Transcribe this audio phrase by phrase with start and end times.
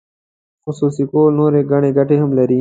[0.63, 2.59] خصوصي کول نورې ګڼې ګټې هم لري.